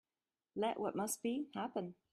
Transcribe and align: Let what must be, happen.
Let 0.55 0.79
what 0.79 0.95
must 0.95 1.21
be, 1.21 1.51
happen. 1.53 1.93